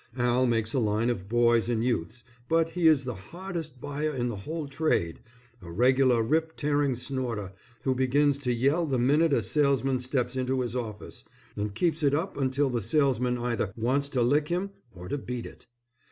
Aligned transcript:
Al 0.17 0.47
makes 0.47 0.73
a 0.73 0.79
line 0.79 1.11
of 1.11 1.29
boys' 1.29 1.69
and 1.69 1.83
youths', 1.83 2.23
but 2.49 2.71
he 2.71 2.87
is 2.87 3.03
the 3.03 3.13
hardest 3.13 3.79
buyer 3.79 4.15
in 4.15 4.29
the 4.29 4.35
whole 4.35 4.67
trade, 4.67 5.19
a 5.61 5.71
regular 5.71 6.23
rip 6.23 6.57
tearing 6.57 6.95
snorter 6.95 7.53
who 7.83 7.93
begins 7.93 8.39
to 8.39 8.51
yell 8.51 8.87
the 8.87 8.97
minute 8.97 9.31
a 9.31 9.43
salesman 9.43 9.99
steps 9.99 10.35
into 10.35 10.61
his 10.61 10.75
office, 10.75 11.23
and 11.55 11.75
keeps 11.75 12.01
it 12.01 12.15
up 12.15 12.35
until 12.35 12.71
the 12.71 12.81
salesman 12.81 13.37
either 13.37 13.71
wants 13.77 14.09
to 14.09 14.23
lick 14.23 14.47
him 14.47 14.71
or 14.91 15.07
to 15.07 15.19
beat 15.19 15.45
it. 15.45 15.67